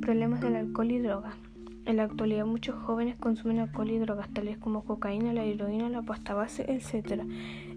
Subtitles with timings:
[0.00, 1.34] problemas del alcohol y drogas.
[1.86, 6.02] En la actualidad muchos jóvenes consumen alcohol y drogas tales como cocaína, la heroína, la
[6.02, 7.22] pasta base, etc.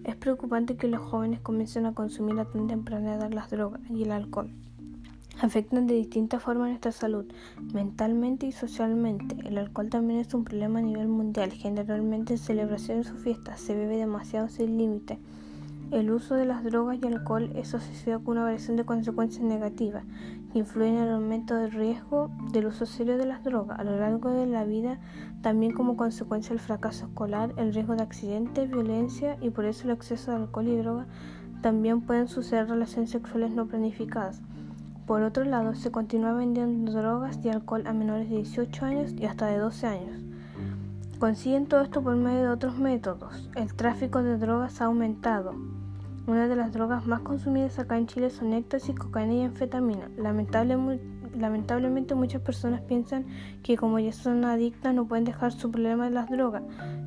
[0.04, 4.04] Es preocupante que los jóvenes comiencen a consumir a tan temprana edad las drogas y
[4.04, 4.50] el alcohol.
[5.42, 7.26] Afectan de distintas formas nuestra salud,
[7.74, 9.36] mentalmente y socialmente.
[9.46, 11.52] El alcohol también es un problema a nivel mundial.
[11.52, 15.18] Generalmente en celebraciones o fiestas se bebe demasiado sin límite.
[15.94, 20.04] El uso de las drogas y alcohol es asociado con una variación de consecuencias negativas
[20.52, 23.96] que influyen en el aumento del riesgo del uso serio de las drogas a lo
[24.00, 25.00] largo de la vida,
[25.44, 29.92] también como consecuencia del fracaso escolar, el riesgo de accidentes, violencia y por eso el
[29.92, 31.06] exceso de alcohol y drogas
[31.62, 34.42] también pueden suceder relaciones sexuales no planificadas.
[35.06, 39.26] Por otro lado, se continúa vendiendo drogas y alcohol a menores de 18 años y
[39.26, 40.20] hasta de 12 años.
[41.20, 43.48] Consiguen todo esto por medio de otros métodos.
[43.56, 45.54] El tráfico de drogas ha aumentado.
[46.26, 50.10] Una de las drogas más consumidas acá en Chile son éxtasis, cocaína y anfetamina.
[50.18, 53.26] lamentablemente muchas personas piensan
[53.62, 56.64] que como ya son adictas no pueden dejar su problema de las drogas.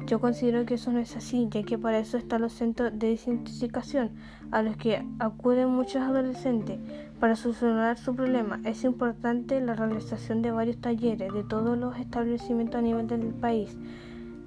[0.06, 3.08] Yo considero que eso no es así, ya que para eso están los centros de
[3.08, 4.10] desintoxicación
[4.50, 6.78] a los que acuden muchos adolescentes.
[7.18, 12.80] Para solucionar su problema es importante la realización de varios talleres de todos los establecimientos
[12.80, 13.78] a nivel del país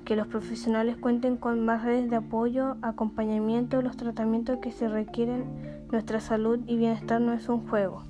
[0.06, 5.88] que los profesionales cuenten con más redes de apoyo, acompañamiento, los tratamientos que se requieren.
[5.92, 8.04] Nuestra salud y bienestar no es un juego.